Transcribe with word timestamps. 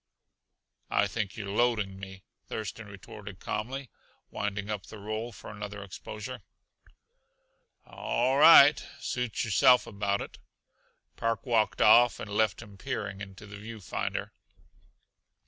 "I 0.89 1.05
think 1.05 1.37
you're 1.37 1.51
loading 1.51 1.99
me," 1.99 2.23
Thurston 2.47 2.87
retorted 2.87 3.39
calmly, 3.39 3.91
winding 4.31 4.67
up 4.67 4.87
the 4.87 4.97
roll 4.97 5.31
for 5.31 5.51
another 5.51 5.83
exposure. 5.83 6.41
"All 7.85 8.37
right 8.39 8.83
suit 8.99 9.43
yourself 9.43 9.85
about 9.85 10.21
it." 10.21 10.39
Park 11.17 11.45
walked 11.45 11.83
off 11.83 12.19
and 12.19 12.31
left 12.31 12.63
him 12.63 12.79
peering 12.79 13.21
into 13.21 13.45
the 13.45 13.57
view 13.57 13.79
finder. 13.79 14.33